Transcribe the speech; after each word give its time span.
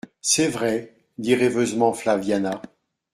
«C'est 0.19 0.47
vrai…» 0.47 0.95
dit 1.19 1.35
rêveusement 1.35 1.93
Flaviana. 1.93 2.59